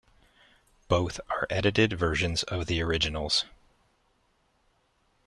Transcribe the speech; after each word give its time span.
Both 0.87 1.19
are 1.29 1.45
edited 1.51 1.93
versions 1.93 2.41
of 2.41 2.65
the 2.65 2.81
originals. 2.81 3.45